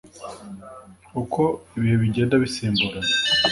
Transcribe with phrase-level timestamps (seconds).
[1.21, 1.41] uko
[1.75, 3.11] ibihe bigenda bisimburana.